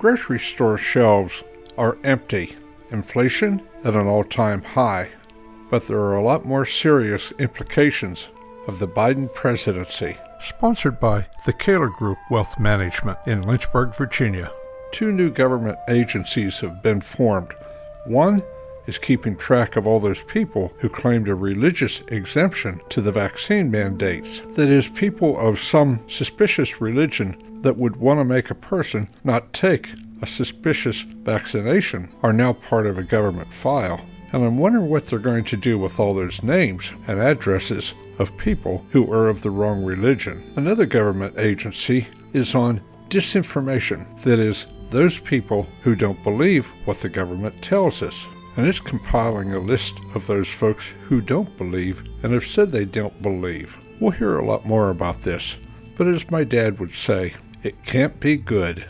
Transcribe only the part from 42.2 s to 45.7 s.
is on disinformation, that is, those people